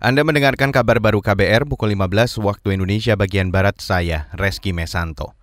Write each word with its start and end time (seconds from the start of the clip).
Anda 0.00 0.24
mendengarkan 0.24 0.72
kabar 0.72 0.96
baru 0.96 1.20
KBR 1.20 1.68
pukul 1.68 1.92
15 1.92 2.40
waktu 2.40 2.72
Indonesia 2.72 3.20
bagian 3.20 3.52
Barat 3.52 3.84
saya, 3.84 4.32
Reski 4.32 4.72
Mesanto. 4.72 5.36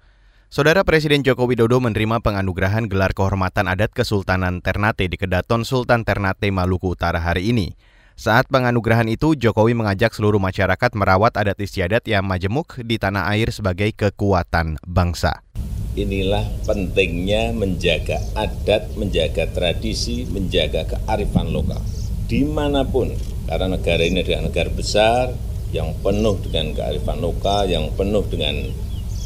Saudara 0.50 0.82
Presiden 0.82 1.22
Joko 1.22 1.46
Widodo 1.46 1.78
menerima 1.78 2.26
penganugerahan 2.26 2.90
gelar 2.90 3.14
kehormatan 3.14 3.70
adat 3.70 3.94
Kesultanan 3.94 4.66
Ternate 4.66 5.06
di 5.06 5.14
Kedaton 5.14 5.62
Sultan 5.62 6.02
Ternate 6.02 6.50
Maluku 6.50 6.98
Utara 6.98 7.22
hari 7.22 7.54
ini. 7.54 7.78
Saat 8.18 8.50
penganugerahan 8.50 9.06
itu, 9.06 9.38
Jokowi 9.38 9.78
mengajak 9.78 10.18
seluruh 10.18 10.42
masyarakat 10.42 10.90
merawat 10.98 11.38
adat 11.38 11.62
istiadat 11.62 12.02
yang 12.10 12.26
majemuk 12.26 12.82
di 12.82 12.98
tanah 12.98 13.30
air 13.30 13.54
sebagai 13.54 13.94
kekuatan 13.94 14.82
bangsa. 14.90 15.46
Inilah 15.94 16.50
pentingnya 16.66 17.54
menjaga 17.54 18.18
adat, 18.34 18.90
menjaga 18.98 19.54
tradisi, 19.54 20.26
menjaga 20.26 20.90
kearifan 20.90 21.54
lokal. 21.54 21.86
Di 22.26 22.42
mana 22.42 22.82
pun 22.82 23.37
karena 23.48 23.80
negara 23.80 24.04
ini 24.04 24.22
adalah 24.22 24.52
negara 24.52 24.70
besar 24.70 25.32
yang 25.72 25.96
penuh 26.04 26.36
dengan 26.44 26.76
kearifan 26.76 27.20
lokal, 27.24 27.68
yang 27.68 27.92
penuh 27.96 28.24
dengan 28.28 28.72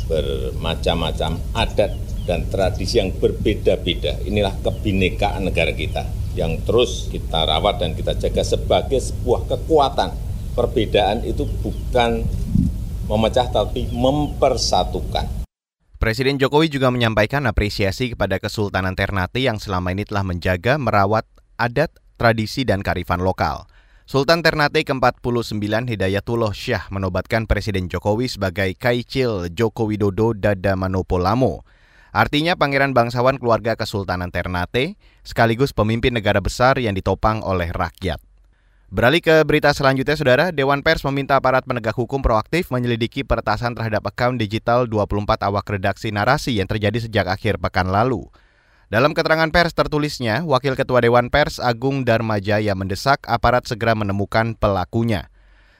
bermacam-macam 0.06 1.42
adat 1.58 1.92
dan 2.30 2.46
tradisi 2.50 3.02
yang 3.02 3.14
berbeda-beda. 3.18 4.22
Inilah 4.26 4.54
kebinekaan 4.62 5.50
negara 5.50 5.74
kita 5.74 6.06
yang 6.38 6.62
terus 6.64 7.12
kita 7.12 7.44
rawat 7.44 7.82
dan 7.82 7.92
kita 7.98 8.16
jaga 8.16 8.46
sebagai 8.46 9.02
sebuah 9.02 9.50
kekuatan. 9.50 10.14
Perbedaan 10.52 11.24
itu 11.24 11.48
bukan 11.64 12.28
memecah 13.08 13.48
tapi 13.48 13.88
mempersatukan. 13.92 15.44
Presiden 15.96 16.42
Jokowi 16.42 16.68
juga 16.68 16.90
menyampaikan 16.90 17.46
apresiasi 17.46 18.12
kepada 18.12 18.42
Kesultanan 18.42 18.98
Ternate 18.98 19.38
yang 19.38 19.62
selama 19.62 19.94
ini 19.94 20.04
telah 20.04 20.26
menjaga, 20.26 20.82
merawat 20.82 21.30
adat, 21.62 21.94
tradisi, 22.18 22.66
dan 22.66 22.82
karifan 22.82 23.22
lokal. 23.22 23.70
Sultan 24.12 24.44
Ternate 24.44 24.84
ke-49 24.84 25.56
Hidayatullah 25.88 26.52
Syah 26.52 26.84
menobatkan 26.92 27.48
Presiden 27.48 27.88
Jokowi 27.88 28.28
sebagai 28.28 28.76
Kaicil 28.76 29.48
Joko 29.56 29.88
Widodo 29.88 30.36
Dada 30.36 30.76
Manopolamo. 30.76 31.64
Artinya 32.12 32.60
pangeran 32.60 32.92
bangsawan 32.92 33.40
keluarga 33.40 33.80
Kesultanan 33.80 34.28
Ternate 34.28 35.00
sekaligus 35.24 35.72
pemimpin 35.72 36.12
negara 36.12 36.44
besar 36.44 36.76
yang 36.76 36.92
ditopang 36.92 37.40
oleh 37.40 37.72
rakyat. 37.72 38.20
Beralih 38.92 39.24
ke 39.24 39.48
berita 39.48 39.72
selanjutnya, 39.72 40.20
Saudara, 40.20 40.52
Dewan 40.52 40.84
Pers 40.84 41.08
meminta 41.08 41.40
aparat 41.40 41.64
penegak 41.64 41.96
hukum 41.96 42.20
proaktif 42.20 42.68
menyelidiki 42.68 43.24
peretasan 43.24 43.80
terhadap 43.80 44.04
akun 44.04 44.36
digital 44.36 44.92
24 44.92 45.40
awak 45.40 45.64
redaksi 45.72 46.12
narasi 46.12 46.60
yang 46.60 46.68
terjadi 46.68 47.00
sejak 47.00 47.32
akhir 47.32 47.64
pekan 47.64 47.88
lalu. 47.88 48.28
Dalam 48.92 49.16
keterangan 49.16 49.48
pers 49.56 49.72
tertulisnya, 49.72 50.44
Wakil 50.44 50.76
Ketua 50.76 51.00
Dewan 51.00 51.32
Pers 51.32 51.64
Agung 51.64 52.04
Darmajaya 52.04 52.76
mendesak 52.76 53.24
aparat 53.24 53.64
segera 53.64 53.96
menemukan 53.96 54.52
pelakunya. 54.60 55.32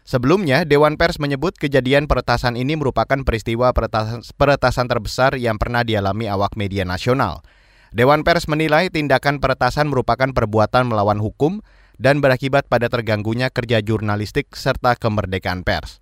Sebelumnya, 0.08 0.64
Dewan 0.64 0.96
Pers 0.96 1.20
menyebut 1.20 1.60
kejadian 1.60 2.08
peretasan 2.08 2.56
ini 2.56 2.80
merupakan 2.80 3.20
peristiwa 3.28 3.76
peretasan, 3.76 4.24
peretasan 4.40 4.88
terbesar 4.88 5.36
yang 5.36 5.60
pernah 5.60 5.84
dialami 5.84 6.32
awak 6.32 6.56
media 6.56 6.88
nasional. 6.88 7.44
Dewan 7.92 8.24
Pers 8.24 8.48
menilai 8.48 8.88
tindakan 8.88 9.44
peretasan 9.44 9.92
merupakan 9.92 10.32
perbuatan 10.32 10.88
melawan 10.88 11.20
hukum 11.20 11.60
dan 12.00 12.24
berakibat 12.24 12.72
pada 12.72 12.88
terganggunya 12.88 13.52
kerja 13.52 13.84
jurnalistik 13.84 14.56
serta 14.56 14.96
kemerdekaan 14.96 15.68
pers. 15.68 16.00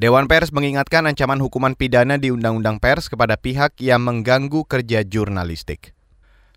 Dewan 0.00 0.32
Pers 0.32 0.48
mengingatkan 0.56 1.04
ancaman 1.04 1.44
hukuman 1.44 1.76
pidana 1.76 2.16
di 2.16 2.32
Undang-Undang 2.32 2.80
Pers 2.80 3.12
kepada 3.12 3.36
pihak 3.36 3.76
yang 3.84 4.00
mengganggu 4.00 4.64
kerja 4.64 5.04
jurnalistik. 5.04 5.97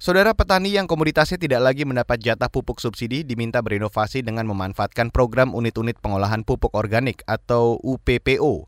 Saudara 0.02 0.34
petani 0.34 0.74
yang 0.74 0.90
komoditasnya 0.90 1.38
tidak 1.38 1.62
lagi 1.62 1.86
mendapat 1.86 2.18
jatah 2.18 2.50
pupuk 2.50 2.82
subsidi 2.82 3.22
diminta 3.22 3.62
berinovasi 3.62 4.26
dengan 4.26 4.50
memanfaatkan 4.50 5.14
program 5.14 5.54
unit-unit 5.54 6.02
pengolahan 6.02 6.42
pupuk 6.42 6.74
organik 6.74 7.22
atau 7.30 7.78
UPPO. 7.86 8.66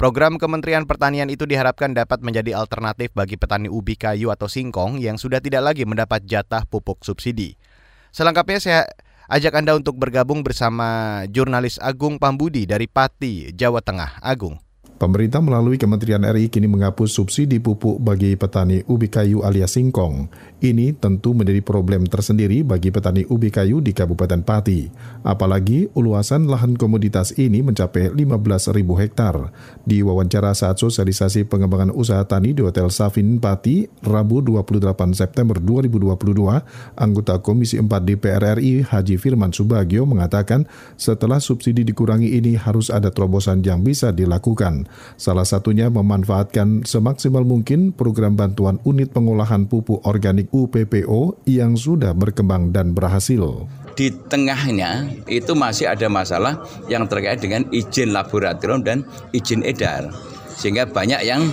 Program 0.00 0.40
Kementerian 0.40 0.88
Pertanian 0.88 1.28
itu 1.28 1.44
diharapkan 1.44 1.92
dapat 1.92 2.24
menjadi 2.24 2.56
alternatif 2.56 3.12
bagi 3.12 3.36
petani 3.36 3.68
ubi 3.68 3.92
kayu 3.92 4.32
atau 4.32 4.48
singkong 4.48 4.96
yang 5.04 5.20
sudah 5.20 5.44
tidak 5.44 5.68
lagi 5.68 5.84
mendapat 5.84 6.24
jatah 6.24 6.64
pupuk 6.64 7.04
subsidi. 7.04 7.60
Selengkapnya 8.08 8.56
saya 8.56 8.80
ajak 9.28 9.60
Anda 9.60 9.76
untuk 9.76 10.00
bergabung 10.00 10.40
bersama 10.40 11.20
jurnalis 11.28 11.76
Agung 11.76 12.16
Pambudi 12.16 12.64
dari 12.64 12.88
Pati, 12.88 13.52
Jawa 13.52 13.84
Tengah. 13.84 14.24
Agung. 14.24 14.56
Pemerintah 15.00 15.40
melalui 15.40 15.80
Kementerian 15.80 16.20
RI 16.20 16.52
kini 16.52 16.68
menghapus 16.68 17.16
subsidi 17.16 17.56
pupuk 17.56 18.04
bagi 18.04 18.36
petani 18.36 18.84
ubi 18.84 19.08
kayu 19.08 19.40
alias 19.40 19.72
singkong. 19.72 20.28
Ini 20.60 20.92
tentu 20.92 21.32
menjadi 21.32 21.64
problem 21.64 22.04
tersendiri 22.04 22.60
bagi 22.60 22.92
petani 22.92 23.24
ubi 23.24 23.48
kayu 23.48 23.80
di 23.80 23.96
Kabupaten 23.96 24.44
Pati. 24.44 24.92
Apalagi 25.24 25.88
uluasan 25.96 26.44
lahan 26.52 26.76
komoditas 26.76 27.32
ini 27.40 27.64
mencapai 27.64 28.12
15.000 28.12 28.76
hektar. 29.00 29.48
Di 29.88 30.04
wawancara 30.04 30.52
saat 30.52 30.76
sosialisasi 30.76 31.48
pengembangan 31.48 31.96
usaha 31.96 32.20
tani 32.28 32.52
di 32.52 32.60
Hotel 32.60 32.92
Safin 32.92 33.40
Pati, 33.40 33.88
Rabu 34.04 34.44
28 34.44 35.16
September 35.16 35.56
2022, 35.56 37.00
anggota 37.00 37.40
Komisi 37.40 37.80
4 37.80 37.88
DPR 37.88 38.60
RI 38.60 38.84
Haji 38.84 39.16
Firman 39.16 39.56
Subagio 39.56 40.04
mengatakan 40.04 40.68
setelah 41.00 41.40
subsidi 41.40 41.88
dikurangi 41.88 42.36
ini 42.36 42.60
harus 42.60 42.92
ada 42.92 43.08
terobosan 43.08 43.64
yang 43.64 43.80
bisa 43.80 44.12
dilakukan. 44.12 44.89
Salah 45.20 45.44
satunya 45.44 45.92
memanfaatkan 45.92 46.86
semaksimal 46.86 47.44
mungkin 47.44 47.92
program 47.92 48.34
bantuan 48.36 48.78
unit 48.86 49.12
pengolahan 49.12 49.68
pupuk 49.68 50.02
organik 50.06 50.48
UPPO 50.52 51.44
yang 51.46 51.76
sudah 51.76 52.16
berkembang 52.16 52.72
dan 52.74 52.92
berhasil. 52.96 53.68
Di 53.98 54.14
tengahnya 54.30 55.10
itu 55.28 55.52
masih 55.52 55.90
ada 55.90 56.06
masalah 56.08 56.62
yang 56.86 57.04
terkait 57.10 57.42
dengan 57.42 57.66
izin 57.68 58.14
laboratorium 58.14 58.80
dan 58.80 59.04
izin 59.34 59.66
edar. 59.66 60.08
Sehingga 60.56 60.88
banyak 60.88 61.20
yang 61.26 61.44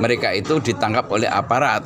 mereka 0.00 0.32
itu 0.32 0.56
ditangkap 0.62 1.04
oleh 1.12 1.28
aparat 1.28 1.84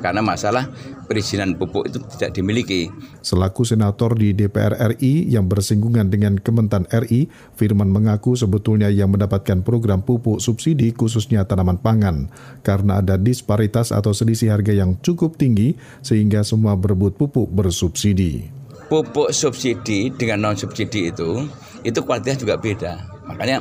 karena 0.00 0.24
masalah 0.24 0.66
perizinan 1.12 1.60
pupuk 1.60 1.92
itu 1.92 2.00
tidak 2.16 2.32
dimiliki. 2.32 2.88
Selaku 3.20 3.68
senator 3.68 4.16
di 4.16 4.32
DPR 4.32 4.96
RI 4.96 5.28
yang 5.28 5.44
bersinggungan 5.44 6.08
dengan 6.08 6.40
Kementan 6.40 6.88
RI, 6.88 7.28
Firman 7.52 7.92
mengaku 7.92 8.32
sebetulnya 8.32 8.88
yang 8.88 9.12
mendapatkan 9.12 9.60
program 9.60 10.00
pupuk 10.00 10.40
subsidi 10.40 10.96
khususnya 10.96 11.44
tanaman 11.44 11.76
pangan 11.76 12.32
karena 12.64 13.04
ada 13.04 13.20
disparitas 13.20 13.92
atau 13.92 14.16
selisih 14.16 14.56
harga 14.56 14.72
yang 14.72 14.96
cukup 15.04 15.36
tinggi 15.36 15.76
sehingga 16.00 16.40
semua 16.40 16.72
berebut 16.80 17.20
pupuk 17.20 17.52
bersubsidi. 17.52 18.48
Pupuk 18.88 19.36
subsidi 19.36 20.08
dengan 20.16 20.48
non 20.48 20.56
subsidi 20.56 21.12
itu 21.12 21.44
itu 21.84 22.00
kualitasnya 22.00 22.40
juga 22.40 22.56
beda. 22.56 22.92
Makanya 23.28 23.60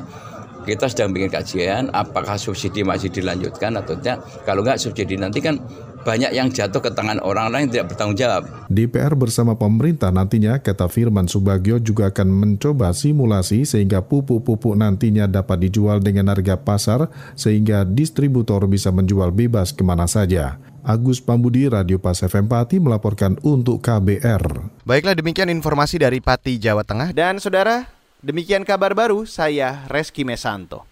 kita 0.62 0.86
sedang 0.86 1.10
bikin 1.10 1.34
kajian 1.34 1.84
apakah 1.90 2.38
subsidi 2.38 2.86
masih 2.86 3.10
dilanjutkan 3.10 3.74
atau 3.82 3.98
tidak. 3.98 4.22
Kalau 4.46 4.62
nggak 4.62 4.78
subsidi 4.78 5.18
nanti 5.18 5.42
kan 5.42 5.58
banyak 6.02 6.32
yang 6.36 6.50
jatuh 6.50 6.82
ke 6.82 6.92
tangan 6.92 7.22
orang 7.24 7.50
lain 7.54 7.66
tidak 7.70 7.94
bertanggung 7.94 8.18
jawab. 8.18 8.48
DPR 8.68 9.14
bersama 9.18 9.56
pemerintah 9.56 10.10
nantinya, 10.10 10.60
kata 10.60 10.90
Firman 10.92 11.30
Subagio 11.30 11.80
juga 11.80 12.10
akan 12.10 12.28
mencoba 12.30 12.92
simulasi 12.92 13.64
sehingga 13.64 14.04
pupuk-pupuk 14.04 14.76
nantinya 14.76 15.30
dapat 15.30 15.70
dijual 15.70 16.04
dengan 16.04 16.34
harga 16.34 16.60
pasar 16.60 17.08
sehingga 17.34 17.88
distributor 17.88 18.66
bisa 18.68 18.90
menjual 18.90 19.32
bebas 19.32 19.72
ke 19.72 19.82
mana 19.86 20.06
saja. 20.10 20.60
Agus 20.82 21.22
Pambudi, 21.22 21.70
Radio 21.70 22.02
Pas 22.02 22.18
FM 22.18 22.50
Pati 22.50 22.82
melaporkan 22.82 23.38
untuk 23.46 23.86
KBR. 23.86 24.74
Baiklah 24.82 25.14
demikian 25.14 25.54
informasi 25.54 26.02
dari 26.02 26.18
Pati, 26.18 26.58
Jawa 26.58 26.82
Tengah. 26.82 27.14
Dan 27.14 27.38
saudara, 27.38 27.86
demikian 28.26 28.66
kabar 28.66 28.98
baru 28.98 29.30
saya 29.30 29.86
Reski 29.88 30.26
Mesanto. 30.26 30.91